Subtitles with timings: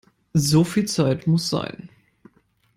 [0.33, 1.89] So viel Zeit muss sein!